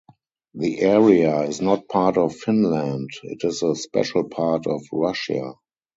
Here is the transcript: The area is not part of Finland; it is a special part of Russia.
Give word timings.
The 0.55 0.79
area 0.81 1.41
is 1.41 1.61
not 1.61 1.87
part 1.87 2.17
of 2.17 2.35
Finland; 2.35 3.11
it 3.21 3.43
is 3.45 3.61
a 3.61 3.75
special 3.75 4.23
part 4.27 4.65
of 4.65 4.81
Russia. 4.91 5.53